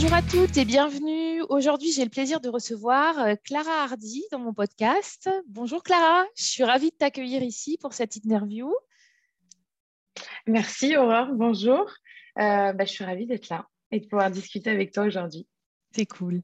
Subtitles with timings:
[0.00, 1.42] Bonjour à toutes et bienvenue.
[1.48, 5.28] Aujourd'hui, j'ai le plaisir de recevoir euh, Clara Hardy dans mon podcast.
[5.48, 8.72] Bonjour Clara, je suis ravie de t'accueillir ici pour cette interview.
[10.46, 11.80] Merci Aurore, bonjour.
[12.38, 15.48] Euh, bah, je suis ravie d'être là et de pouvoir discuter avec toi aujourd'hui.
[15.92, 16.42] C'est cool.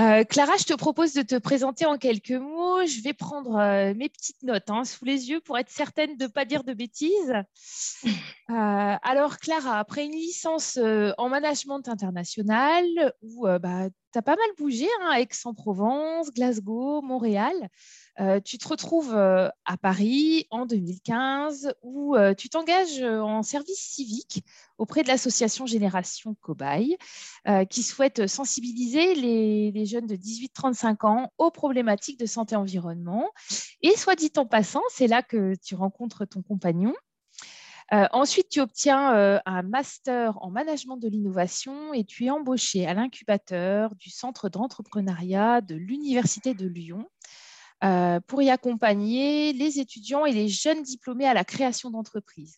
[0.00, 2.84] Euh, Clara, je te propose de te présenter en quelques mots.
[2.84, 6.24] Je vais prendre euh, mes petites notes hein, sous les yeux pour être certaine de
[6.24, 7.34] ne pas dire de bêtises.
[8.48, 10.78] alors, Clara, après une licence
[11.18, 17.54] en management international, où bah, tu as pas mal bougé, hein, Aix-en-Provence, Glasgow, Montréal,
[18.20, 23.80] euh, tu te retrouves euh, à Paris en 2015 où euh, tu t'engages en service
[23.80, 24.44] civique
[24.76, 26.96] auprès de l'association Génération Cobaye
[27.68, 33.28] qui souhaite sensibiliser les, jeunes de 18-35 ans aux problématiques de santé-environnement.
[33.82, 36.94] Et soit dit en passant, c'est là que tu rencontres ton compagnon.
[37.90, 43.94] ensuite, tu obtiens un master en management de l'innovation et tu es embauché à l'incubateur
[43.96, 47.06] du centre d'entrepreneuriat de l'Université de Lyon
[48.26, 52.56] pour y accompagner les étudiants et les jeunes diplômés à la création d'entreprises.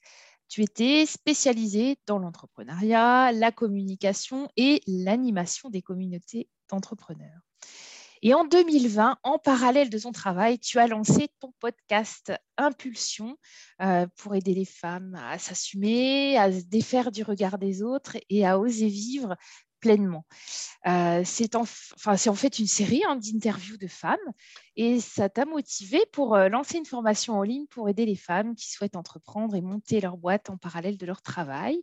[0.48, 7.40] Tu étais spécialisé dans l'entrepreneuriat, la communication et l'animation des communautés d'entrepreneurs.
[8.24, 13.36] Et en 2020, en parallèle de ton travail, tu as lancé ton podcast Impulsion
[13.80, 18.46] euh, pour aider les femmes à s'assumer, à se défaire du regard des autres et
[18.46, 19.36] à oser vivre
[19.82, 20.24] pleinement.
[20.86, 21.64] Euh, c'est en,
[22.06, 24.16] en, fait une série hein, d'interviews de femmes
[24.76, 28.54] et ça t'a motivé pour euh, lancer une formation en ligne pour aider les femmes
[28.54, 31.82] qui souhaitent entreprendre et monter leur boîte en parallèle de leur travail.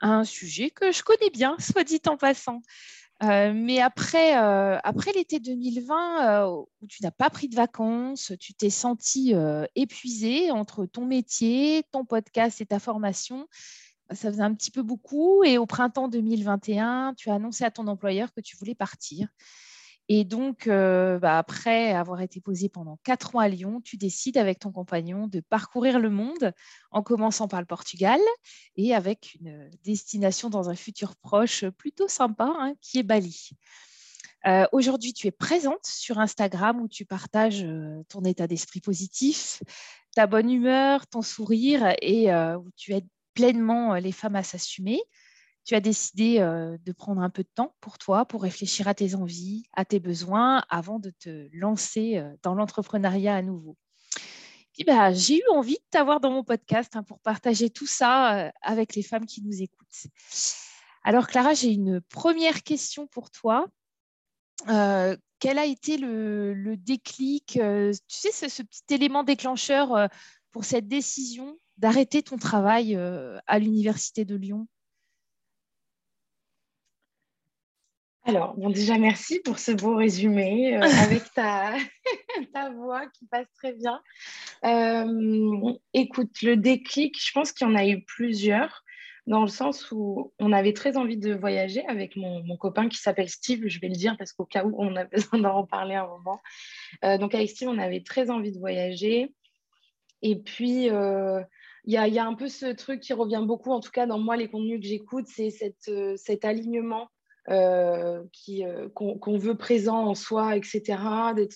[0.00, 2.62] Un sujet que je connais bien, soit dit en passant.
[3.24, 8.70] Euh, mais après, après l'été 2020, où tu n'as pas pris de vacances, tu t'es
[8.70, 9.34] senti
[9.74, 13.48] épuisé entre ton métier, ton podcast et ta formation
[14.10, 15.44] ça faisait un petit peu beaucoup.
[15.44, 19.28] Et au printemps 2021, tu as annoncé à ton employeur que tu voulais partir.
[20.10, 24.38] Et donc, euh, bah, après avoir été posé pendant quatre ans à Lyon, tu décides
[24.38, 26.52] avec ton compagnon de parcourir le monde
[26.90, 28.18] en commençant par le Portugal
[28.76, 33.50] et avec une destination dans un futur proche plutôt sympa hein, qui est Bali.
[34.46, 39.62] Euh, aujourd'hui, tu es présente sur Instagram où tu partages euh, ton état d'esprit positif,
[40.14, 43.06] ta bonne humeur, ton sourire et où tu aides
[43.38, 45.00] pleinement euh, les femmes à s'assumer.
[45.64, 48.94] Tu as décidé euh, de prendre un peu de temps pour toi, pour réfléchir à
[48.94, 53.76] tes envies, à tes besoins, avant de te lancer euh, dans l'entrepreneuriat à nouveau.
[54.86, 58.96] bah, j'ai eu envie de t'avoir dans mon podcast hein, pour partager tout ça avec
[58.96, 60.06] les femmes qui nous écoutent.
[61.04, 63.66] Alors Clara, j'ai une première question pour toi.
[64.66, 70.08] quel a été le, déclic, tu sais, ce, petit élément déclencheur
[70.50, 74.66] pour cette décision d'arrêter ton travail euh, à l'Université de Lyon
[78.24, 81.72] Alors, bon, déjà, merci pour ce beau résumé euh, avec ta,
[82.52, 84.02] ta, voix qui passe très bien.
[84.64, 88.82] Euh, écoute, le déclic, je pense qu'il y en a eu plusieurs,
[89.26, 92.98] dans le sens où on avait très envie de voyager avec mon, mon copain qui
[92.98, 95.94] s'appelle Steve, je vais le dire parce qu'au cas où on a besoin d'en reparler
[95.94, 96.40] un moment.
[97.02, 99.32] donc, avec Steve, on avait très envie de voyager.
[100.22, 100.90] Et puis,
[101.88, 104.36] il y a, un peu ce truc qui revient beaucoup, en tout cas dans moi,
[104.36, 105.50] les contenus que j'écoute, c'est
[105.88, 107.08] euh, cet alignement
[107.48, 110.82] euh, euh, qu'on veut présent en soi, etc.,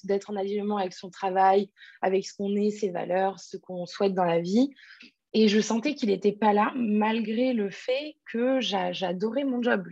[0.04, 1.68] d'être en alignement avec son travail,
[2.00, 4.70] avec ce qu'on est, ses valeurs, ce qu'on souhaite dans la vie.
[5.34, 9.86] Et je sentais qu'il n'était pas là, malgré le fait que j'adorais mon job.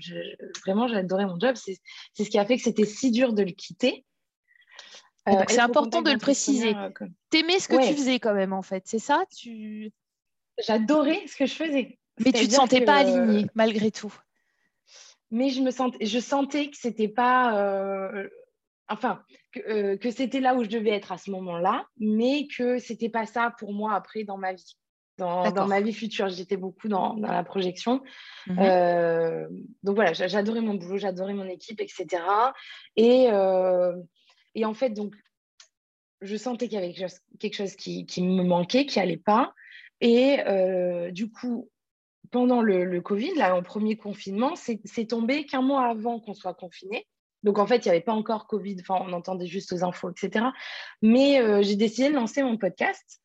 [0.64, 1.54] vraiment, j'adorais mon job.
[1.56, 4.06] C'est ce qui a fait que c'était si dur de le quitter.
[5.48, 6.72] c'est important de le préciser.
[7.28, 9.24] T'aimais ce que tu faisais quand même, en fait, c'est ça?
[9.36, 9.92] Tu
[10.66, 11.98] j'adorais ce que je faisais.
[12.24, 14.14] Mais tu ne te sentais pas alignée malgré tout.
[15.30, 18.28] Mais je me sentais, je sentais que c'était pas, euh,
[18.88, 19.22] enfin,
[19.68, 23.26] euh, que, c'était là où je devais être à ce moment-là, mais que c'était pas
[23.26, 24.76] ça pour moi après dans ma vie.
[25.18, 28.02] Dans, ma vie future, j'étais beaucoup dans, la projection.
[28.46, 28.58] Mhm.
[28.58, 29.46] Euh,
[29.82, 32.06] donc voilà, j'adorais mon boulot, j'adorais mon équipe, etc.
[32.96, 33.28] Et,
[34.54, 35.14] et en fait, donc,
[36.22, 36.94] je sentais qu'il y avait
[37.38, 39.54] quelque chose, qui, qui, me manquait, qui allait pas.
[40.00, 41.70] Et euh, du coup,
[42.30, 47.06] pendant le, Covid, là, en premier confinement, c'est tombé qu'un mois avant qu'on soit confiné.
[47.42, 50.10] Donc, en fait, il n'y avait pas encore Covid, enfin, on entendait juste aux infos,
[50.10, 50.46] etc.
[51.00, 53.20] Mais euh, j'ai décidé de lancer mon podcast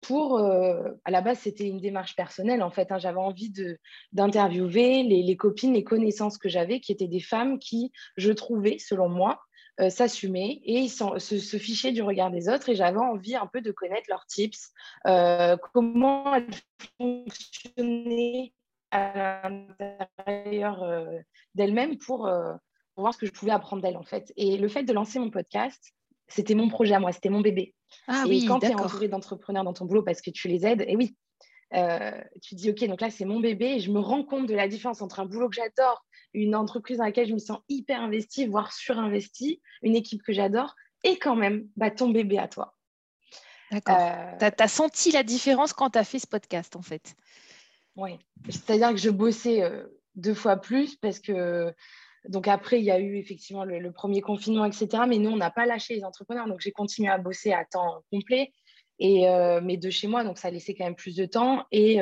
[0.00, 2.92] pour, euh, à la base, c'était une démarche personnelle, en fait.
[2.92, 2.98] Hein.
[2.98, 3.52] j'avais envie
[4.12, 8.78] d'interviewer les, les, copines, les connaissances que j'avais, qui étaient des femmes qui, je trouvais,
[8.78, 9.40] selon moi,
[9.80, 12.68] euh, s'assumer et se, se, ficher du regard des autres.
[12.68, 14.70] Et j'avais envie un peu de connaître leurs tips,
[15.06, 16.48] euh, comment elles
[16.98, 18.52] fonctionnaient
[18.90, 20.82] à l'intérieur
[21.54, 22.30] d'elle-même pour,
[22.96, 24.32] voir ce que je pouvais apprendre d'elle, en fait.
[24.36, 25.92] Et le fait de lancer mon podcast,
[26.26, 27.74] c'était mon projet à moi, c'était mon bébé.
[28.06, 30.66] Ah et oui, quand tu es entouré d'entrepreneurs dans ton boulot parce que tu les
[30.66, 31.16] aides, et oui,
[31.70, 34.68] tu dis, OK, donc là, c'est mon bébé et je me rends compte de la
[34.68, 36.04] différence entre un boulot que j'adore,
[36.34, 40.74] une entreprise dans laquelle je me sens hyper investie, voire surinvestie, une équipe que j'adore,
[41.04, 42.74] et quand même, bah, ton bébé à toi.
[43.70, 43.98] D'accord.
[44.38, 47.14] tu as, senti la différence quand tu as fait ce podcast, en fait?
[47.96, 48.18] Oui.
[48.48, 49.62] C'est-à-dire que je bossais
[50.14, 51.74] deux fois plus parce que.
[52.28, 55.04] Donc après, il y a eu effectivement le, le premier confinement, etc.
[55.08, 56.46] Mais nous, on n'a pas lâché les entrepreneurs.
[56.46, 58.52] Donc j'ai continué à bosser à temps complet,
[58.98, 59.26] et,
[59.62, 60.24] mais de chez moi.
[60.24, 61.66] Donc ça laissait quand même plus de temps.
[61.70, 61.98] Et,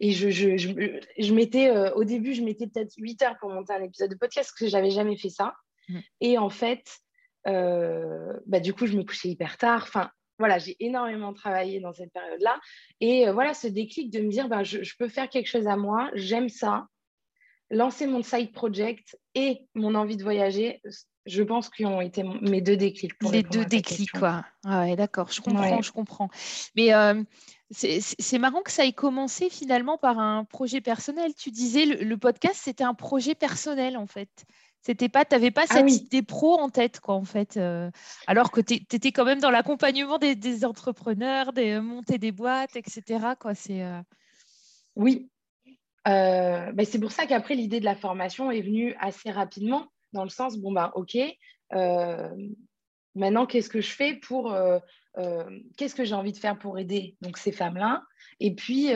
[0.00, 0.70] et je, je, je,
[1.18, 4.50] je mettais, au début, je mettais peut-être 8 heures pour monter un épisode de podcast
[4.50, 5.54] parce que je n'avais jamais fait ça.
[5.88, 5.98] Mmh.
[6.20, 6.84] Et en fait,
[7.44, 9.82] bah, du coup, je me couchais hyper tard.
[9.82, 10.10] Enfin,
[10.42, 12.58] voilà, j'ai énormément travaillé dans cette période-là.
[13.00, 15.76] Et euh, voilà, ce déclic de me dire, ben, je, peux faire quelque chose à
[15.76, 16.88] moi, j'aime ça.
[17.70, 20.82] Lancer mon side project et mon envie de voyager,
[21.26, 23.12] je pense qu'ils ont été mes deux déclics.
[23.30, 24.44] Les deux déclics, quoi.
[24.64, 26.28] Ah ouais, d'accord, je comprends, je comprends.
[26.76, 27.22] Mais euh,
[27.70, 31.32] c'est marrant que ça ait commencé finalement par un projet personnel.
[31.34, 34.30] Tu disais, le, le podcast, c'était un projet personnel, en fait.
[34.84, 35.94] C'était pas, tu n'avais pas Ah cette oui.
[36.06, 37.56] idée pro en tête, quoi, en fait.
[37.56, 37.88] euh,
[38.26, 42.74] alors que tu étais quand même dans l'accompagnement des, des entrepreneurs, des montées des boîtes,
[42.74, 43.36] etc.
[43.38, 43.82] Quoi, c'est.
[43.82, 44.00] euh,
[44.96, 45.30] Oui.
[46.08, 50.24] Euh, ben, c'est pour ça qu'après, l'idée de la formation est venue assez rapidement, dans
[50.24, 51.16] le sens, bon, ben, OK,
[51.74, 52.30] euh,
[53.14, 54.52] maintenant, qu'est-ce que je fais pour...
[54.52, 54.78] euh,
[55.18, 55.44] euh,
[55.76, 58.02] qu'est-ce que j'ai envie de faire pour aider donc, ces femmes-là
[58.40, 58.90] Et puis,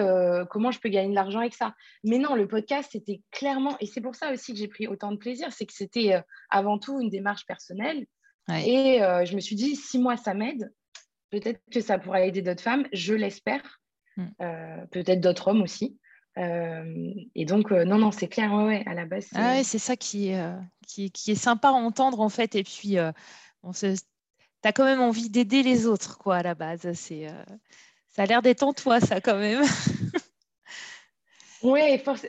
[0.51, 1.75] comment je peux gagner de l'argent avec ça?
[2.05, 3.77] Mais non, le podcast, c'était clairement...
[3.81, 6.79] Et c'est pour ça aussi que j'ai pris autant de plaisir, c'est que c'était avant
[6.79, 8.07] tout une démarche personnelle.
[8.49, 8.69] Ouais.
[8.69, 10.73] Et euh, je me suis dit, si moi, ça m'aide,
[11.31, 13.81] peut-être que ça pourra aider d'autres femmes, je l'espère.
[14.17, 14.27] Mm.
[14.41, 15.99] Euh, peut-être d'autres hommes aussi.
[16.38, 19.25] Euh, et donc, euh, non, non, c'est clair, ouais, ouais, à la base.
[19.25, 20.56] c'est- Ah ouais, c'est ça qui est, euh,
[20.87, 22.55] qui, est, qui est sympa à entendre, en fait.
[22.55, 22.97] Et puis,
[23.62, 23.94] on se...
[23.97, 24.03] tu
[24.69, 26.93] as quand même envie d'aider les autres, quoi, à la base.
[26.93, 27.27] C'est,
[28.11, 29.62] Ça a l'air d'être en toi, ça, quand même.
[31.62, 31.81] Oui,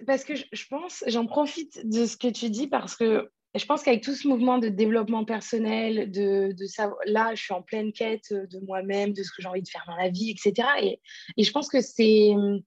[0.05, 3.65] parce que je, je pense, j'en profite de ce que tu dis parce que je
[3.65, 7.61] pense qu'avec tout ce mouvement de développement personnel, de, de savoir, là, je suis en
[7.61, 10.67] pleine quête de moi-même, de ce que j'ai envie de faire dans la vie, etc.
[10.81, 11.01] Et,
[11.37, 12.61] et je pense que c'est hum,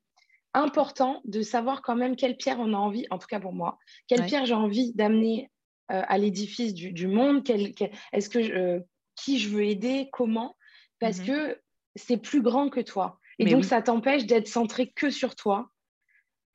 [0.55, 3.79] important de savoir quand même quelle pierre on a envie, en tout cas pour moi,
[4.09, 4.27] quelle Ouais.
[4.27, 5.51] pierre j'ai envie d'amener
[5.93, 8.81] euh, à l'édifice du, du monde, quel- quel- est-ce que je- euh,
[9.17, 10.57] qui je veux aider, comment,
[11.01, 11.27] parce Mhm.
[11.27, 11.61] que
[11.97, 13.19] c'est plus grand que toi.
[13.39, 13.69] Et Mais donc, oui.
[13.69, 15.69] ça t'empêche d'être centré que sur toi.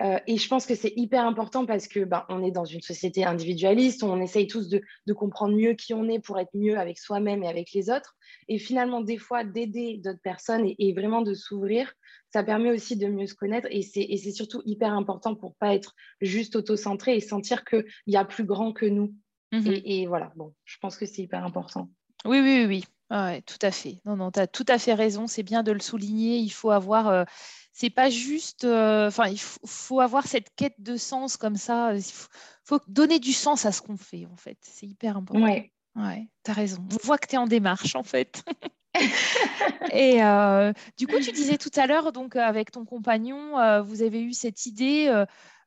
[0.01, 2.81] Euh, et je pense que c'est hyper important parce que ben, on est dans une
[2.81, 6.77] société individualiste, on essaye tous de, de comprendre mieux qui on est pour être mieux
[6.77, 8.15] avec soi-même et avec les autres.
[8.50, 11.94] Et finalement, des fois, d'aider d'autres personnes et, et vraiment de s'ouvrir,
[12.33, 13.69] ça permet aussi de mieux se connaître.
[13.71, 18.25] Et c'est surtout hyper important pour pas être juste auto-centré et sentir qu'il y a
[18.25, 19.13] plus grand que nous.
[19.53, 19.71] Mhm.
[19.71, 21.89] Et, et voilà, bon, je pense que c'est hyper important.
[22.25, 22.83] Oui, oui, oui, oui.
[23.09, 24.01] Ah ouais, tout à fait.
[24.03, 25.27] Non, non, tu as tout à fait raison.
[25.27, 26.38] C'est bien de le souligner.
[26.38, 27.07] Il faut avoir.
[27.07, 27.24] euh,
[27.77, 28.63] c'est pas juste.
[28.63, 31.94] euh, Enfin, il faut, faut avoir cette quête de sens comme ça.
[31.94, 32.30] Il faut,
[32.63, 34.57] faut donner du sens à ce qu'on fait, en fait.
[34.62, 35.44] C'est hyper important.
[35.44, 35.74] Ouais.
[35.98, 36.88] Ouais, tu as raison.
[36.92, 38.44] On voit que tu es en démarche, en fait.
[39.89, 43.81] Et euh, du coup, tu disais tout à l'heure, donc euh, avec ton compagnon, euh,
[43.81, 45.07] vous avez eu cette idée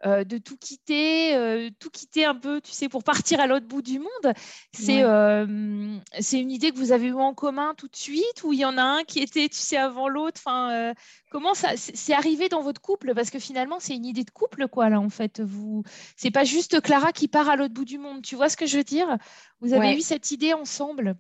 [0.07, 3.83] euh, de tout quitter, tout quitter un peu, tu sais, pour partir à l'autre bout
[3.83, 4.35] du monde.
[4.73, 6.01] C'est Ouais.
[6.21, 8.65] c'est une idée que vous avez eue en commun tout de suite, ou il y
[8.65, 10.41] en a un qui était, tu sais, avant l'autre?
[10.45, 10.95] Enfin,
[11.31, 13.15] comment ça, c'est c'est arrivé dans votre couple?
[13.15, 15.41] Parce que finalement, c'est une idée de couple, quoi, là, en fait.
[15.41, 15.83] Vous,
[16.17, 18.23] c'est pas juste Clara qui part à l'autre bout du monde.
[18.23, 19.19] Tu vois ce que je veux dire?
[19.61, 19.97] Vous avez Ouais.
[19.97, 21.17] eu cette idée ensemble?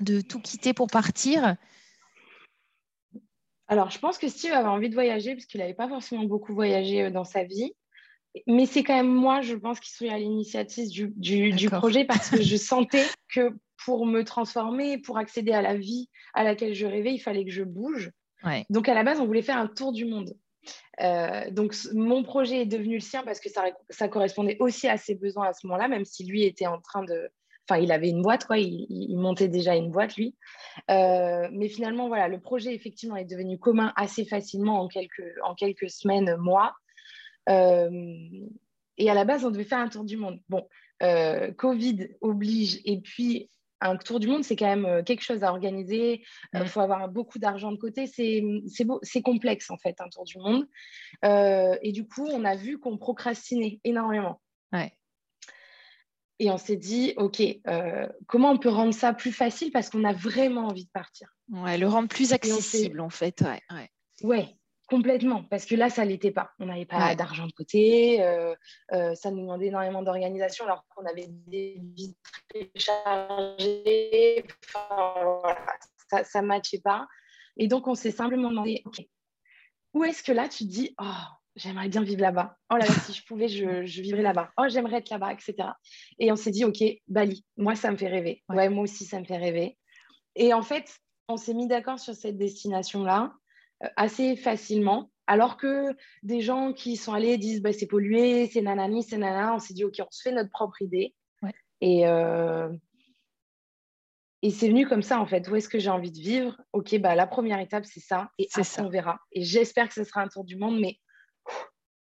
[0.00, 1.56] De tout quitter pour partir.
[3.68, 6.54] Alors, je pense que Steve avait envie de voyager parce qu'il n'avait pas forcément beaucoup
[6.54, 7.72] voyagé euh, dans sa vie.
[8.46, 11.78] Mais c'est quand même moi, je pense, qui suis à l'initiative du, du- du D'accord.
[11.78, 13.50] projet parce que je sentais que
[13.84, 17.50] pour me transformer, pour accéder à la vie à laquelle je rêvais, il fallait que
[17.50, 18.10] je bouge.
[18.44, 18.66] Ouais.
[18.70, 20.34] Donc, à la base, on voulait faire un tour du monde.
[21.00, 23.48] Euh, donc, mon projet est devenu le sien parce que
[23.90, 27.02] ça correspondait aussi à ses besoins à ce moment-là, même si lui était en train
[27.04, 27.30] de.
[27.68, 28.58] Enfin, il avait une boîte, quoi.
[28.58, 30.34] Il, montait déjà une boîte, lui.
[30.90, 35.54] Euh, mais finalement, voilà, le projet, effectivement, est devenu commun assez facilement en quelques, en
[35.54, 36.74] quelques semaines, mois.
[37.48, 37.90] Euh,
[38.98, 40.40] et à la base, on devait faire un tour du monde.
[40.48, 40.68] Bon,
[41.02, 45.50] euh, Covid oblige, et puis un tour du monde, c'est quand même quelque chose à
[45.50, 46.22] organiser.
[46.52, 46.66] Il Mm.
[46.66, 48.06] faut avoir beaucoup d'argent de côté.
[48.06, 50.66] C'est c'est beau- c'est complexe, en fait, un tour du monde.
[51.82, 54.40] Et du coup, on a vu qu'on procrastinait énormément.
[54.72, 54.92] Ouais.
[56.40, 60.04] Et on s'est dit, OK, euh, comment on peut rendre ça plus facile parce qu'on
[60.04, 61.28] a vraiment envie de partir.
[61.48, 63.40] Ouais, le rendre plus accessible, en fait.
[63.40, 63.90] Ouais, ouais.
[64.22, 64.56] Ouais.
[64.86, 66.50] Complètement, parce que là, ça l'était pas.
[66.58, 68.90] On n'avait pas d'argent de côté, ça ne ça l'était pas.
[68.90, 71.80] On n'avait pas d'argent de côté, ça nous demandait énormément d'organisation alors qu'on avait des
[71.96, 72.14] vies
[72.50, 74.44] très chargées.
[76.10, 77.06] ça ne matchait pas.
[77.56, 79.00] Et donc, on s'est simplement demandé, OK,
[79.94, 81.04] où est-ce que là, tu te dis, oh,
[81.56, 82.56] j'aimerais bien vivre là-bas.
[82.70, 84.50] Oh là là, si je pouvais, je, je vivrais là-bas.
[84.58, 85.68] Oh, j'aimerais être là-bas, etc.
[86.18, 88.42] Et on s'est dit, OK, Bali, moi, ça me fait rêver.
[88.48, 88.68] Ouais.
[88.68, 89.78] moi aussi, ça me fait rêver.
[90.36, 93.32] Et en fait, on s'est mis d'accord sur cette destination-là
[93.82, 95.10] euh, assez facilement.
[95.26, 99.54] Alors que des gens qui sont allés disent bah, c'est pollué, c'est nanani, c'est nana,
[99.54, 101.14] on s'est dit ok, on se fait notre propre idée.
[101.80, 102.72] Et, euh,
[104.42, 105.48] et c'est venu comme ça en fait.
[105.48, 106.60] Où est-ce que j'ai envie de vivre?
[106.72, 108.30] Ok, bah, la première étape c'est ça.
[108.38, 108.84] Et après ça.
[108.84, 109.18] on verra.
[109.32, 110.98] Et j'espère que ce sera un tour du monde, mais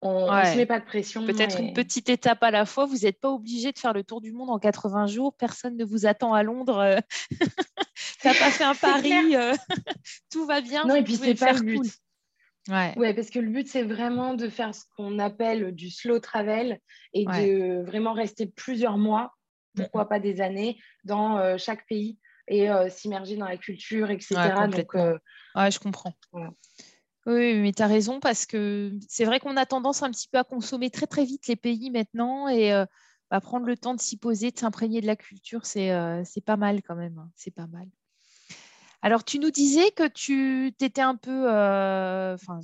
[0.03, 1.25] on ne se met pas de pression.
[1.25, 2.85] Peut-être une petite étape à la fois.
[2.85, 5.33] Vous n'êtes pas obligé de faire le tour du monde en 80 jours.
[5.35, 6.79] Personne ne vous attend à Londres.
[6.79, 7.00] Euh,
[8.19, 9.35] tu n'as pas fait un pari.
[9.35, 9.53] Euh,
[10.31, 10.85] tout va bien.
[10.85, 11.93] Non, et puis c'est pas le but.
[12.69, 12.93] Ouais.
[12.97, 13.13] ouais.
[13.13, 16.79] parce que le but, c'est vraiment de faire ce qu'on appelle du slow travel
[17.13, 19.33] et de vraiment rester plusieurs mois,
[19.75, 22.17] pourquoi pas des années, dans euh, chaque pays
[22.50, 24.35] et s'immerger dans la culture, etc.
[24.69, 26.13] Donc, ouais, je comprends.
[27.25, 30.37] Oui, mais tu as raison parce que c'est vrai qu'on a tendance un petit peu
[30.37, 32.85] à consommer très très vite les pays maintenant et euh,
[33.31, 36.57] bah, prendre le temps de s'y poser, de s'imprégner de la culture, c'est euh, pas
[36.57, 37.17] mal quand même.
[37.17, 37.87] Hein, c'est pas mal.
[39.01, 41.49] Alors, tu nous disais que tu étais un peu.
[41.49, 42.59] Euh, enfin,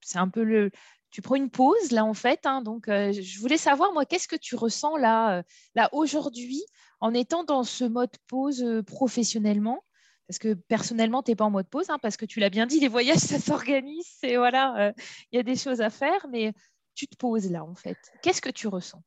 [0.00, 0.70] c'est un peu le.
[1.10, 2.46] Tu prends une pause là en fait.
[2.46, 5.42] Hein, donc, je voulais savoir, moi, qu'est-ce que tu ressens là,
[5.74, 6.62] là aujourd'hui
[7.00, 9.82] en étant dans ce mode pause professionnellement?
[10.28, 12.66] Parce que personnellement, tu n'es pas en mode pause, hein, parce que tu l'as bien
[12.66, 14.92] dit, les voyages, ça s'organise, et voilà, euh,
[15.32, 16.52] il y a des choses à faire, mais
[16.94, 17.96] tu te poses là, en fait.
[18.22, 19.02] Qu'est-ce que tu ressens?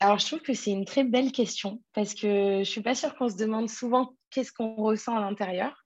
[0.00, 2.94] Alors, je trouve que c'est une très belle question parce que je ne suis pas
[2.94, 5.84] sûre qu'on se demande souvent qu'est-ce qu'on ressent à l'intérieur.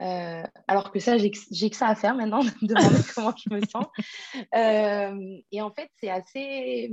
[0.00, 3.54] Euh, alors que ça, j'ai que ça à faire maintenant, de me demander comment je
[3.54, 3.86] me sens.
[4.54, 6.90] Euh, et en fait, c'est assez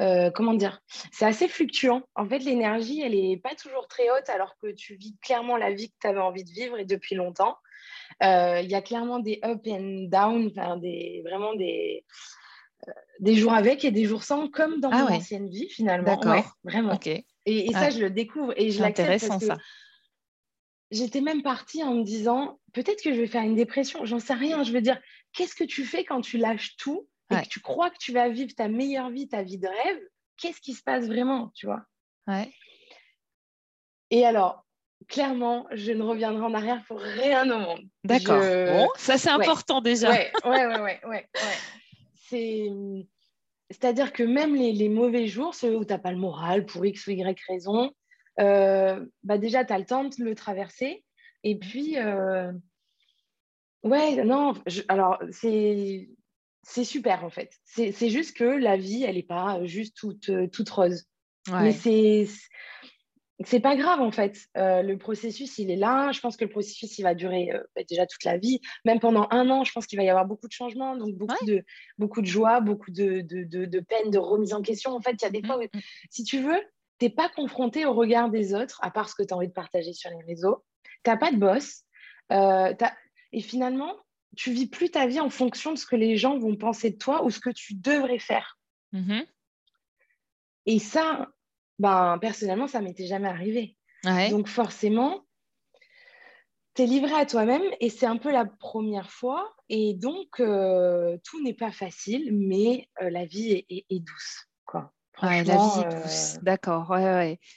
[0.00, 2.02] euh, comment dire, c'est assez fluctuant.
[2.14, 5.72] En fait, l'énergie, elle n'est pas toujours très haute alors que tu vis clairement la
[5.72, 7.56] vie que tu avais envie de vivre et depuis longtemps.
[8.22, 10.50] Euh, il y a clairement des up and down,
[10.80, 12.04] des, vraiment des,
[12.88, 16.16] euh, des jours avec et des jours sans, comme dans ah mon ancienne vie finalement.
[16.16, 16.56] D'accord.
[16.62, 16.98] vraiment.
[17.46, 19.52] Et, ça, je le découvre et je l'accepte parce que
[20.90, 24.04] j'étais même partie en me disant peut-être que je vais faire une dépression.
[24.04, 24.62] J'en sais rien.
[24.62, 25.00] Je veux dire,
[25.32, 28.28] qu'est-ce que tu fais quand tu lâches tout et que tu crois que tu vas
[28.28, 30.00] vivre ta meilleure vie, ta vie de rêve,
[30.36, 31.82] qu'est-ce qui se passe vraiment, tu vois?
[34.10, 34.64] Et alors,
[35.08, 37.80] clairement, je ne reviendrai en arrière pour rien au monde.
[38.04, 38.40] D'accord.
[38.40, 40.10] Bon, ça c'est important déjà.
[40.10, 41.28] Ouais, ouais, ouais, ouais,
[42.14, 42.68] C'est...
[43.68, 47.08] C'est-à-dire que même les, mauvais jours, ceux où tu n'as pas le moral pour X
[47.08, 47.92] ou Y raison,
[48.38, 51.04] euh, bah déjà, tu as le temps de le traverser.
[51.42, 52.52] Et puis, euh,
[53.82, 54.54] ouais, non,
[54.86, 56.08] alors c'est
[56.68, 57.52] c'est super en fait.
[57.64, 61.04] C'est juste que la vie, elle n'est pas juste toute, euh, toute rose.
[61.48, 62.26] Mais c'est
[63.44, 64.36] c'est pas grave en fait.
[64.56, 66.10] Euh, le processus, il est là.
[66.10, 68.60] Je pense que le processus, il va durer euh, bah, déjà toute la vie.
[68.84, 71.44] Même pendant un an, je pense qu'il va y avoir beaucoup de changements, donc beaucoup,
[71.44, 71.62] de,
[71.98, 74.92] beaucoup de joie, beaucoup de, de, de, peine, de remise en question.
[74.92, 75.80] En fait, il y a des mmh, fois où, mmh.
[76.10, 76.60] si tu veux,
[76.98, 79.48] tu n'es pas confronté au regard des autres, à part ce que tu as envie
[79.48, 80.64] de partager sur les réseaux.
[81.04, 81.84] Tu n'as pas de boss.
[83.32, 83.94] Et finalement,
[84.36, 86.96] tu vis plus ta vie en fonction de ce que les gens vont penser de
[86.96, 88.58] toi ou ce que tu devrais faire.
[88.92, 89.26] Mm-hmm.
[90.66, 91.28] Et ça,
[91.78, 93.76] ben, personnellement, ça m'était jamais arrivé.
[94.30, 95.26] Donc forcément,
[96.74, 99.54] tu es livré à toi-même et c'est un peu la première fois.
[99.68, 104.46] Et donc, euh, tout n'est pas facile, mais euh, la vie est, est douce.
[104.64, 104.92] Quoi
[105.22, 106.94] la vie euh, D'accord.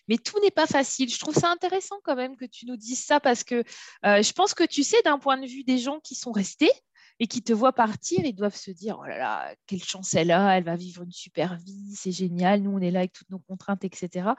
[0.08, 1.10] Mais tout n'est pas facile.
[1.10, 3.64] Je trouve ça intéressant quand même que tu nous dises ça parce que
[4.06, 6.72] euh, je pense que tu sais, d'un point de vue des gens qui sont restés,
[7.20, 10.32] et qui te voient partir, ils doivent se dire, oh là là, quelle chance elle
[10.32, 13.30] a, elle va vivre une super vie, c'est génial, nous on est là avec toutes
[13.30, 14.30] nos contraintes, etc.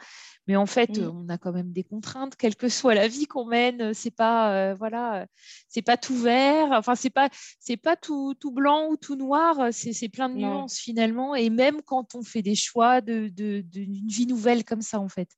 [0.46, 3.44] Mais en fait, on a quand même des contraintes, quelle que soit la vie qu'on
[3.44, 5.26] mène, c'est pas, euh, voilà,
[5.68, 9.68] c'est pas tout vert, enfin c'est pas, c'est pas tout, tout, blanc ou tout noir,
[9.72, 13.80] c'est plein de nuances finalement, et même quand on fait des choix d'une de, de,
[14.08, 15.28] vie nouvelle comme ça en fait.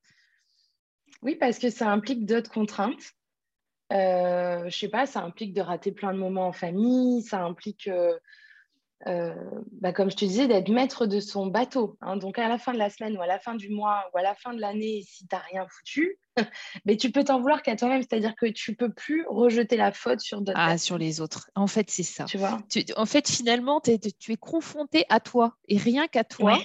[1.22, 3.14] Oui, parce que ça implique d'autres contraintes.
[3.92, 7.88] Euh, je sais pas, ça implique de rater plein de moments en famille, ça implique,
[7.88, 8.16] euh,
[9.06, 9.34] euh,
[9.72, 11.98] bah, comme je te disais, d'être maître de son bateau.
[12.00, 12.16] Hein.
[12.16, 14.22] Donc à la fin de la semaine ou à la fin du mois ou à
[14.22, 16.18] la fin de l'année, si tu n'as rien foutu,
[16.86, 20.20] mais tu peux t'en vouloir qu'à toi-même, c'est-à-dire que tu peux plus rejeter la faute
[20.20, 20.58] sur d'autres.
[20.58, 21.50] Ah, sur les autres.
[21.54, 22.24] En fait, c'est ça.
[22.24, 22.62] Tu vois?
[22.96, 26.58] En fait, finalement, tu es confronté à toi et rien qu'à toi.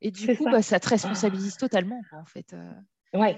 [0.00, 0.50] et du coup, ça.
[0.50, 2.54] Bah, ça te responsabilise totalement, en fait.
[3.14, 3.36] Ouais.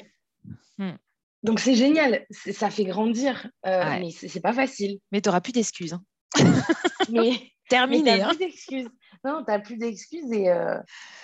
[0.76, 0.96] Hmm.
[1.42, 4.98] Donc c'est génial, ça fait grandir, euh, mais c'est pas facile.
[5.10, 5.94] Mais tu n'auras plus d'excuses.
[5.94, 6.02] Hein.
[7.10, 7.32] mais
[7.68, 8.16] terminé.
[8.16, 8.28] Mais hein.
[8.28, 8.88] plus d'excuses.
[9.24, 10.30] Non, tu n'as plus d'excuses.
[10.32, 10.78] Et, euh,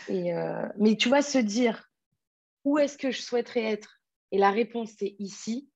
[0.08, 1.90] et euh, mais tu vas se dire
[2.64, 4.00] où est-ce que je souhaiterais être?
[4.32, 5.68] Et la réponse, c'est ici.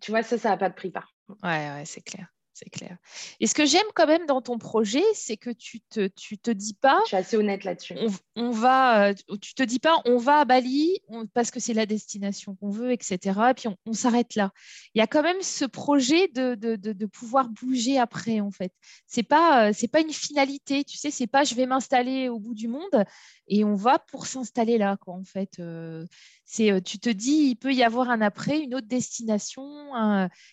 [0.00, 2.26] Tu vois, ça, ça n'a pas de prix par Ouais, ouais, c'est clair
[2.62, 2.96] c'est clair.
[3.40, 6.50] Et ce que j'aime quand même dans ton projet, c'est que tu te, tu te
[6.50, 7.00] dis pas.
[7.04, 7.94] Je suis assez honnête là-dessus.
[8.36, 10.98] On, va, euh, tu te dis pas, on va à Bali
[11.34, 13.18] parce que c'est la destination qu'on veut, etc.
[13.50, 14.52] Et puis on, s'arrête là.
[14.94, 18.72] Il y a quand même ce projet de, de, de, pouvoir bouger après, en fait.
[19.06, 21.10] C'est pas, euh, c'est pas une finalité, tu sais.
[21.10, 23.04] C'est pas, je vais m'installer au bout du monde
[23.48, 25.14] et on va pour s'installer là, quoi.
[25.14, 26.06] En fait, euh,
[26.52, 29.62] c'est, tu te dis, il peut y avoir un après, une autre destination.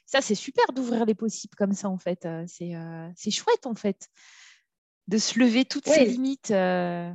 [0.05, 2.25] Ça, c'est super d'ouvrir les possibles comme ça en fait.
[2.25, 4.07] Euh, euh, c'est chouette, en fait,
[5.09, 6.51] de se lever toutes ces limites.
[6.51, 7.11] Euh.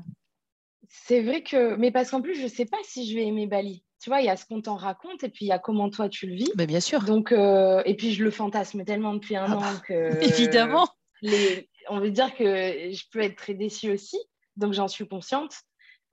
[0.87, 3.47] C'est vrai que, mais parce qu'en plus, je ne sais pas si je vais aimer
[3.47, 3.83] Bali.
[4.03, 5.89] Tu vois, il y a ce qu'on t'en raconte et puis il y a comment
[5.89, 6.53] toi tu le vis.
[6.59, 7.05] Mais bien sûr.
[7.05, 10.23] Donc, et puis je le fantasme tellement depuis un ah an bah, que.
[10.23, 10.87] Évidemment.
[11.23, 14.19] Les, on veut dire que je peux être très déçue aussi.
[14.59, 15.55] Donc, j'en suis consciente.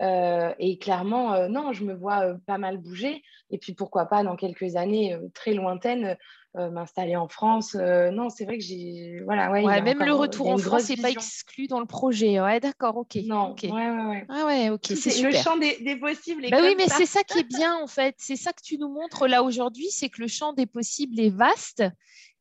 [0.01, 3.21] Et clairement, non, je me vois pas mal bouger.
[3.49, 6.17] Et puis, pourquoi pas, dans quelques années très lointaines,
[6.57, 7.77] euh, m'installer en France.
[7.79, 9.21] Euh, non, c'est vrai que j'ai.
[9.23, 12.41] Voilà, ouais, même le retour en France n'est pas exclu dans le projet.
[12.41, 13.15] Ouais, d'accord, ok.
[13.23, 13.67] Non, ok.
[13.71, 14.81] Ouais, ah ouais, ok.
[14.83, 16.45] C'est le champ des, des possibles.
[16.51, 18.15] Bah oui, mais c'est ça qui est bien en fait.
[18.17, 21.29] C'est ça que tu nous montres là aujourd'hui, c'est que le champ des possibles est
[21.29, 21.85] vaste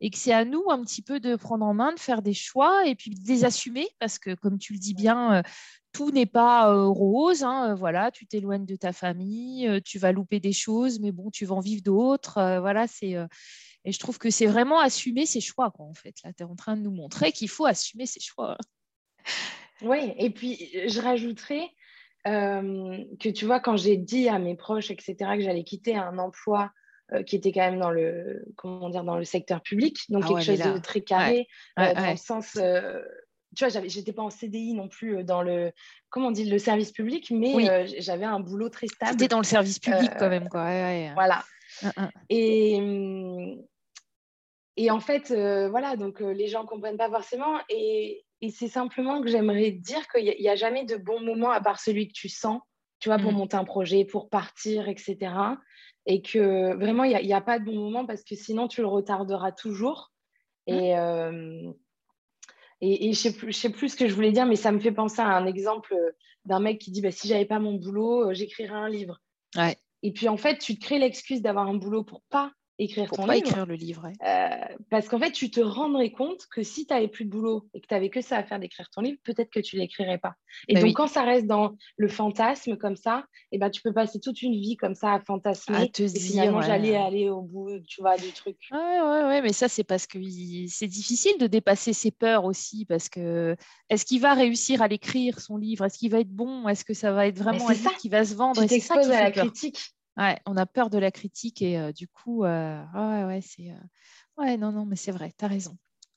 [0.01, 2.35] et que c'est à nous un petit peu de prendre en main, de faire des
[2.35, 5.43] choix et puis de les assumer parce que, comme tu le dis bien, euh,
[5.93, 7.43] tout n'est pas rose.
[7.43, 11.45] Hein, voilà, tu t'éloignes de ta famille, tu vas louper des choses, mais bon, tu
[11.45, 12.59] vas en vivre d'autres.
[12.61, 13.17] voilà, c'est
[13.85, 16.15] et je trouve que c'est vraiment assumer ses choix, quoi, en fait.
[16.25, 18.59] Là, tu es en train de nous montrer qu'il faut assumer ses choix.
[19.83, 21.71] Oui, et puis je rajouterais
[22.27, 26.19] euh, que tu vois, quand j'ai dit à mes proches, etc., que j'allais quitter un
[26.19, 26.71] emploi
[27.13, 30.29] euh, qui était quand même dans le, comment dire, dans le secteur public, donc ah
[30.29, 32.59] quelque chose de très carré, euh, dans le sens
[33.69, 35.73] tu vois, j'étais pas en CDI non plus dans le,
[36.09, 39.13] comment on dit, le service public, mais j'avais un boulot très stable.
[39.13, 40.65] C'était dans le service public quand même, quoi.
[41.15, 41.45] Voilà.
[42.29, 43.63] Et, hum,
[44.77, 47.59] et en fait, euh, voilà, donc euh, les gens ne comprennent pas forcément.
[47.69, 51.79] Et, c'est simplement que j'aimerais dire qu'il n'y a, jamais de bon moment à part
[51.79, 52.63] celui que tu sens,
[52.99, 53.37] tu vois, pour mmh.
[53.37, 55.19] monter un projet, pour partir, etc.
[56.07, 58.87] Et que vraiment, il n'y a, pas de bon moment parce que sinon, tu le
[58.87, 60.11] retarderas toujours.
[60.67, 61.73] Mmh.
[62.81, 64.81] Et, euh, et, je ne sais, plus ce que je voulais dire, mais ça me
[64.81, 65.95] fait penser à un exemple
[66.45, 69.21] d'un mec qui dit bah, si j'avais pas mon boulot, j'écrirais un livre.
[69.57, 69.77] Ouais.
[70.03, 73.27] Et puis en fait, tu te crées l'excuse d'avoir un boulot pour pas écrire ton
[73.27, 73.47] pas livre.
[73.47, 74.11] écrire le livre.
[74.25, 77.69] Euh, parce qu'en fait, tu te rendrais compte que si tu n'avais plus de boulot
[77.75, 80.19] et que tu n'avais que ça à faire d'écrire ton livre, peut-être que tu l'écrirais
[80.19, 80.35] pas.
[80.69, 83.83] Et bah donc, quand ça reste dans le fantasme comme ça, et eh ben, tu
[83.83, 85.77] peux passer toute une vie comme ça à fantasmer.
[85.77, 88.57] À te et finalement, j'allais aller au bout, tu vois, du truc.
[88.73, 90.19] Ouais, ouais, ouais, mais ça, c'est parce que
[90.69, 92.87] c'est difficile de dépasser ses peurs aussi.
[92.87, 93.57] Parce que
[93.89, 95.85] est-ce qu'il va réussir à l'écrire, son livre?
[95.85, 96.67] Est-ce qu'il va être bon?
[96.69, 98.65] Est-ce que ça va être vraiment un livre qui va se vendre?
[98.67, 99.95] Tu ça à la critique.
[100.17, 103.71] Ouais, on a peur de la critique et euh, du coup, euh, ouais, ouais, c'est.
[103.71, 105.77] Euh, ouais, non, non, mais c'est vrai, tu as raison.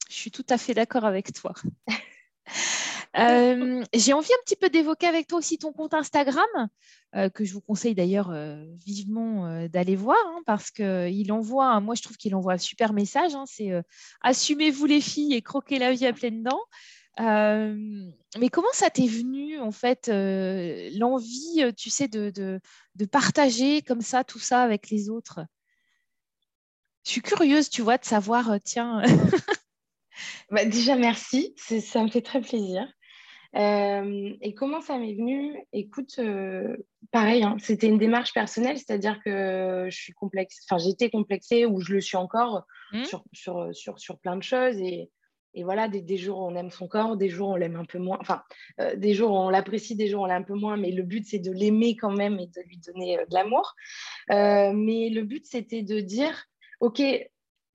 [0.10, 1.54] Je suis tout à fait d'accord avec toi.
[3.16, 6.48] J'ai envie un petit peu d'évoquer avec toi aussi ton compte Instagram,
[7.34, 8.34] que je vous conseille d'ailleurs
[8.84, 13.36] vivement d'aller voir, hein, parce qu'il envoie, moi je trouve qu'il envoie un super message,
[13.36, 13.72] hein, c'est
[14.22, 16.64] Assumez-vous les filles et croquez la vie à pleines dents.
[17.20, 23.82] Euh, mais comment ça t'est venu, en fait, euh, l'envie, tu sais, de, de, partager
[23.82, 25.42] comme ça tout ça avec les autres?
[27.06, 29.04] Je suis curieuse, tu vois, de savoir, tiens.
[30.50, 32.88] bah, déjà, merci, ça me fait très plaisir.
[33.54, 35.56] et comment ça m'est venu?
[35.74, 36.20] Écoute,
[37.12, 41.80] pareil, hein, c'était une démarche personnelle, c'est-à-dire que je suis complexe, enfin j'étais complexée ou
[41.82, 43.04] je le suis encore mmh.
[43.04, 45.12] sur, sur, sur, sur, plein de choses et
[45.56, 47.86] et voilà, des, jours où on aime son corps, des jours où on l'aime un
[47.86, 48.18] peu moins.
[48.20, 48.42] Enfin,
[48.80, 50.78] euh, des jours où on l'apprécie, des jours où on l'aime un peu moins.
[50.78, 53.76] Mais le but, c'est de l'aimer quand même et de lui donner euh, de l'amour.
[54.32, 56.46] Euh, mais le but, c'était de dire,
[56.80, 57.02] OK,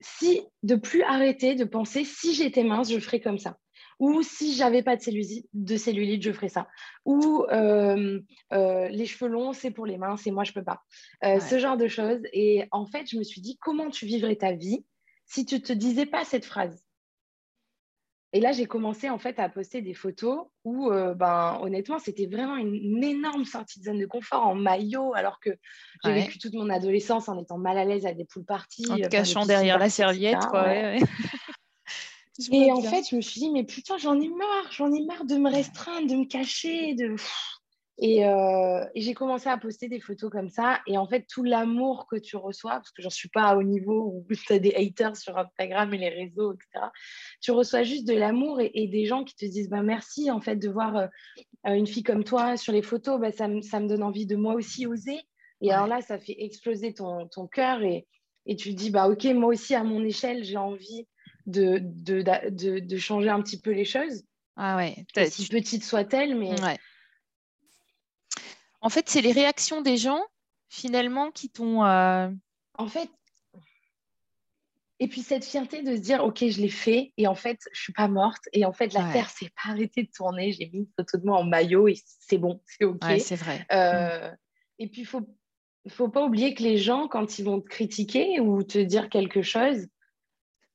[0.01, 3.57] si de plus arrêter de penser, si j'étais mince, je ferais comme ça.
[3.99, 6.67] Ou si j'avais pas de cellulite, de cellulite, je ferais ça.
[7.03, 10.83] Ou les cheveux longs, c'est pour les mains, c'est moi, je peux pas.
[11.21, 12.21] Ce genre de choses.
[12.31, 14.85] Et en fait, je me suis dit, comment tu vivrais ta vie
[15.25, 16.81] si tu te disais pas cette phrase?
[18.31, 22.27] Et là, j'ai commencé en fait à poster des photos où, euh, ben, honnêtement, c'était
[22.27, 25.49] vraiment une, énorme sortie de zone de confort en maillot, alors que
[26.03, 28.85] j'ai vécu toute mon adolescence en étant mal à l'aise à des poules parties.
[28.91, 30.67] En te cachant derrière la serviette, quoi.
[32.51, 35.25] et en fait, je me suis dit, mais putain, j'en ai marre, j'en ai marre
[35.25, 37.15] de me restreindre, de me cacher, de.
[38.01, 40.79] Euh, et, j'ai commencé à poster des photos comme ça.
[40.87, 44.13] Et en fait, tout l'amour que tu reçois, parce que j'en suis pas au niveau
[44.13, 46.87] où tu as des haters sur Instagram et les réseaux, etc.
[47.41, 50.55] Tu reçois juste de l'amour et, des gens qui te disent bah, merci en fait
[50.55, 51.07] de voir euh,
[51.65, 53.19] une fille comme toi sur les photos.
[53.19, 55.19] Bah, ça, me donne envie de moi aussi oser.
[55.61, 58.07] Et alors là, ça fait exploser ton, ton cœur et,
[58.45, 61.05] et tu te dis bah ok, moi aussi à mon échelle, j'ai envie
[61.47, 64.23] de, de, de, de, changer un petit peu les choses.
[64.55, 65.05] Ah ouais.
[65.29, 66.59] Si petite soit-elle, mais.
[66.61, 66.77] Ouais
[68.81, 70.21] en fait, c'est les réactions des gens,
[70.69, 71.83] finalement, qui t'ont.
[71.83, 72.29] Euh,
[72.77, 73.09] en fait.
[75.01, 77.81] Et puis cette fierté de se dire, OK, je l'ai fait et en fait, je
[77.81, 78.49] suis pas morte.
[78.51, 80.51] Et en fait, la Terre s'est pas arrêtée de tourner.
[80.51, 83.01] J'ai mis une photo de moi en maillot et c'est bon, c'est OK.
[83.19, 83.65] c'est vrai.
[83.71, 84.29] Euh,
[84.77, 85.21] et puis, il faut,
[85.87, 89.41] faut pas oublier que les gens, quand ils vont te critiquer ou te dire quelque
[89.41, 89.87] chose,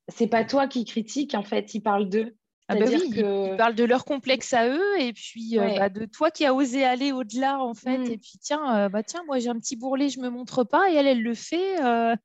[0.07, 2.35] c'est pas toi qui critique, en fait, ils parlent d'eux.
[2.67, 6.05] Ah bah oui, ils parlent de leur complexe à eux et puis euh, bah, de
[6.05, 7.99] toi qui as osé aller au-delà en fait.
[7.99, 8.11] Mm.
[8.11, 10.89] Et puis tiens, euh, bah tiens, moi j'ai un petit bourrelet, je me montre pas
[10.89, 11.79] et elle, elle le fait.
[11.83, 12.15] Euh,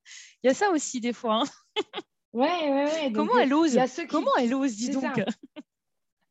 [0.43, 1.43] il y a ça aussi des fois.
[1.43, 1.83] Hein.
[2.33, 3.13] Ouais, ouais, ouais.
[3.13, 3.79] Comment elle ose?
[4.09, 5.05] Comment elle ose, dis donc?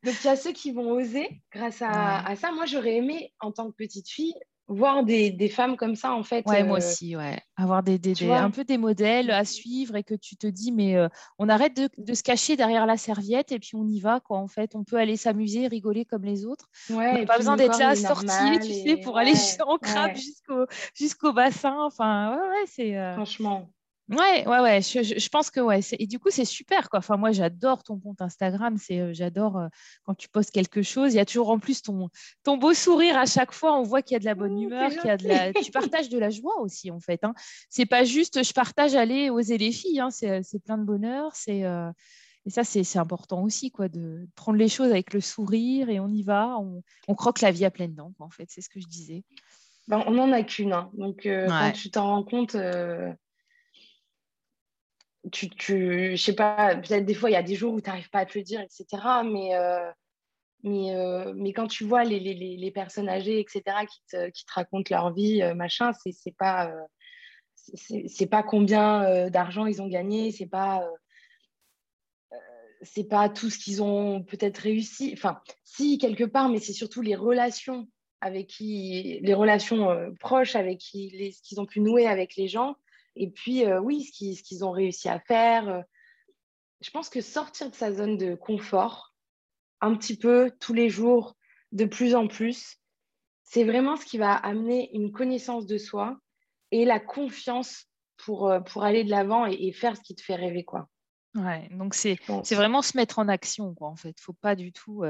[0.03, 2.51] Donc il y a ceux qui vont oser grâce à, à ça.
[2.51, 4.33] Moi j'aurais aimé en tant que petite fille
[4.69, 6.45] voir des, des, femmes comme ça, en fait.
[6.47, 7.41] Ouais, moi euh, aussi, ouais.
[7.57, 10.95] Avoir des, des, un peu des modèles à suivre et que tu te dis, mais
[10.95, 14.19] euh, on arrête de, de, se cacher derrière la serviette et puis on y va,
[14.19, 14.75] quoi, en fait.
[14.75, 16.69] On peut aller s'amuser, rigoler comme les autres.
[16.89, 19.33] Ouais, on n'a pas besoin d'être là, sorti, tu sais, pour aller
[19.65, 21.75] en crabe jusqu'au jusqu'au bassin.
[21.83, 22.97] Enfin, ouais, ouais, c'est.
[22.97, 23.69] Euh, Franchement.
[24.09, 24.81] Ouais, ouais, ouais.
[24.81, 25.81] Je, je, pense que ouais.
[25.99, 26.97] Et du coup, c'est super, quoi.
[26.97, 28.75] Enfin, moi, j'adore ton compte Instagram.
[28.77, 29.67] C'est, euh, j'adore euh,
[30.03, 31.13] quand tu postes quelque chose.
[31.13, 32.09] Il y a toujours en plus ton,
[32.43, 33.77] ton beau sourire à chaque fois.
[33.77, 35.53] On voit qu'il y a de la bonne mmh, humeur, qu'il y a de la.
[35.53, 37.23] tu partages de la joie aussi, en fait.
[37.23, 37.35] Hein.
[37.69, 39.99] C'est pas juste, je partage aller oser les filles.
[39.99, 40.09] Hein.
[40.09, 41.35] C'est, c'est plein de bonheur.
[41.35, 41.91] C'est euh,
[42.47, 45.99] et ça, c'est, c'est important aussi, quoi, de prendre les choses avec le sourire et
[45.99, 46.57] on y va.
[46.57, 48.45] On, on croque la vie à pleines dents, en fait.
[48.47, 49.23] C'est ce que je disais.
[49.87, 50.73] Ben, on n'en a qu'une.
[50.73, 50.89] Hein.
[50.93, 52.55] Donc, quand tu t'en rends compte
[55.31, 57.89] tu, tu, je sais pas, peut-être des fois, il y a des jours où tu
[57.89, 58.85] n'arrives pas à te le dire, etc.
[59.25, 59.91] Mais, euh,
[60.63, 64.45] mais, euh, mais quand tu vois les, les, les, personnes âgées, etc., qui te, qui
[64.45, 66.73] te racontent leur vie, euh, machin, c'est, c'est pas,
[67.55, 70.87] c'est, pas combien d'argent ils ont gagné, c'est pas,
[72.81, 75.11] c'est pas tout ce qu'ils ont peut-être réussi.
[75.13, 77.87] Enfin, si, quelque part, mais c'est surtout les relations
[78.21, 82.47] avec qui, les relations proches avec qui, les, ce qu'ils ont pu nouer avec les
[82.47, 82.75] gens
[83.19, 85.67] et puis, euh, oui, ce qu'ils ont réussi à faire.
[85.67, 85.81] Euh,
[86.79, 89.13] je pense que sortir de sa zone de confort,
[89.81, 91.35] un petit peu tous les jours,
[91.73, 92.77] de plus en plus,
[93.43, 96.17] c'est vraiment ce qui va amener une connaissance de soi
[96.71, 100.35] et la confiance pour, euh, pour aller de l'avant et, faire ce qui te fait
[100.35, 100.63] rêver.
[100.63, 100.87] Quoi.
[101.35, 102.17] Ouais, donc c'est
[102.51, 104.09] vraiment se mettre en action, quoi, en fait.
[104.11, 105.03] Il ne faut pas du tout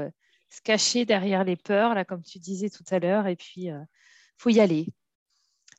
[0.48, 3.86] se cacher derrière les peurs, là, comme tu disais tout à l'heure, et puis il
[4.36, 4.88] faut y aller,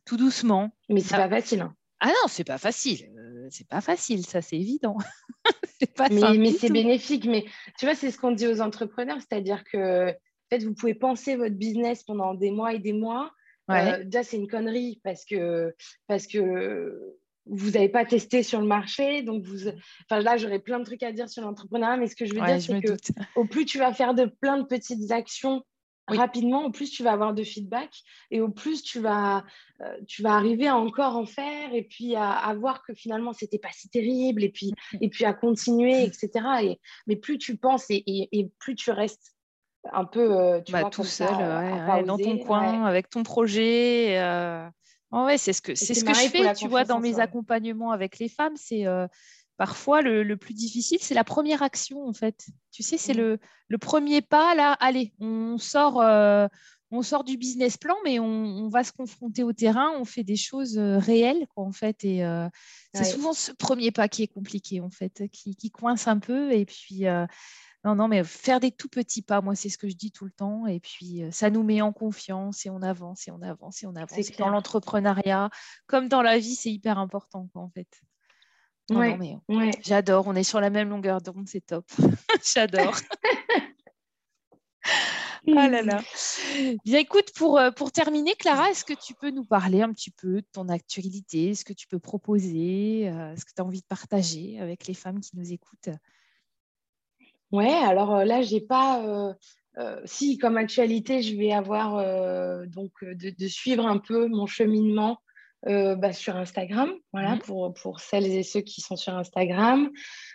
[0.05, 0.73] tout doucement.
[0.87, 1.61] Mais c'est n'est pas facile.
[1.61, 1.75] Hein.
[2.01, 3.09] Ah non, c'est pas facile.
[3.15, 4.97] Euh, c'est pas facile, ça c'est évident.
[5.95, 7.25] pas mais, c'est bénéfique.
[7.25, 7.45] Mais
[7.77, 10.15] tu vois, c'est ce qu'on dit aux entrepreneurs, c'est-à-dire que en
[10.49, 13.31] fait, vous pouvez penser votre business pendant des mois et des mois.
[13.69, 15.73] Euh, déjà, c'est une connerie parce que
[16.07, 19.21] parce que vous n'avez pas testé sur le marché.
[19.21, 19.67] Donc, vous...
[20.09, 22.41] enfin, là, j'aurais plein de trucs à dire sur l'entrepreneuriat, mais ce que je veux
[22.41, 22.93] dire, c'est que
[23.35, 25.63] au plus tu vas faire de plein de petites actions
[26.17, 27.89] rapidement, au plus tu vas avoir de feedback
[28.29, 29.43] et au plus tu vas,
[29.81, 33.59] euh, tu vas arriver à encore en faire et puis à, voir que finalement c'était
[33.59, 36.29] pas si terrible et puis, et puis à continuer, etc.
[36.63, 39.35] Et, mais plus tu penses et, et, plus tu restes
[39.91, 41.27] un peu euh, tu bah, tout seul
[42.05, 44.19] dans ton coin avec ton projet.
[44.19, 44.67] Euh...
[45.11, 48.19] ouais, c'est ce que, c'est ce que je fais, tu vois, dans mes accompagnements avec
[48.19, 48.55] les femmes.
[48.55, 48.85] C'est
[49.61, 52.47] parfois le, plus difficile, c'est la première action en fait.
[52.71, 53.37] Tu sais, c'est mmh.
[53.69, 54.73] le, premier pas là.
[54.79, 56.47] Allez, on sort, euh,
[56.89, 59.91] on sort du business plan, mais on, va se confronter au terrain.
[59.99, 62.03] On fait des choses euh, réelles quoi, en fait.
[62.03, 62.49] Et euh,
[62.95, 66.51] c'est souvent ce premier pas qui est compliqué en fait, qui, coince un peu.
[66.51, 67.03] Et puis
[67.83, 70.25] non, non, mais faire des tout petits pas, moi c'est ce que je dis tout
[70.25, 70.65] le temps.
[70.65, 73.95] Et puis ça nous met en confiance et on avance et on avance et on
[73.95, 74.31] avance.
[74.39, 75.51] Dans l'entrepreneuriat,
[75.85, 78.01] comme dans la vie, c'est hyper important quoi, en fait.
[78.91, 81.85] Ouais, J'adore, on est sur la même longueur d'onde, c'est top.
[82.53, 82.97] J'adore.
[85.55, 86.01] ah là là.
[86.83, 90.11] Bien écoute, pour, euh, pour terminer, Clara, est-ce que tu peux nous parler un petit
[90.11, 93.81] peu de ton actualité, ce que tu peux proposer, euh, ce que tu as envie
[93.81, 95.89] de partager avec les femmes qui nous écoutent?
[97.51, 99.35] Ouais, alors euh, là, j'ai pas.
[100.03, 101.95] si, comme actualité, je vais avoir
[102.67, 105.21] donc de, de, suivre un peu mon cheminement
[105.65, 107.39] bah, sur Instagram, voilà, mmh.
[107.39, 109.89] pour, pour, celles et ceux qui sont sur Instagram.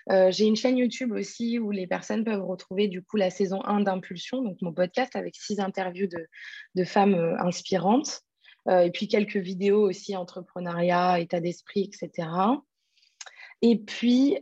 [0.09, 3.81] J'ai une chaîne YouTube aussi où les personnes peuvent retrouver du coup la saison 1
[3.81, 6.27] d'Impulsion, donc mon podcast avec six interviews de,
[6.75, 8.21] de femmes inspirantes.
[8.69, 12.29] et puis quelques vidéos aussi, entrepreneuriat, état d'esprit, etc.
[13.63, 14.39] Et puis,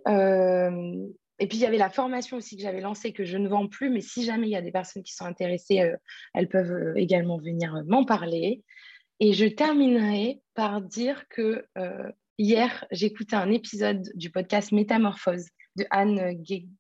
[1.41, 3.67] et puis, il y avait la formation aussi que j'avais lancée, que je ne vends
[3.67, 5.97] plus, mais si jamais il y a des personnes qui sont intéressées, euh,
[6.33, 8.63] elles peuvent euh, également venir euh, m'en parler.
[9.21, 11.65] Et je terminerai par dire que
[12.39, 15.47] hier, j'écoutais un épisode du podcast Métamorphose
[15.77, 16.33] de Anne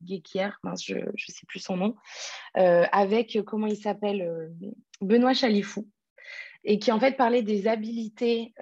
[0.02, 1.94] Guéquier, je ne sais plus son nom,
[2.54, 4.50] avec, comment il s'appelle,
[5.00, 5.88] Benoît Chalifou
[6.64, 8.54] et qui en fait parlait des habiletés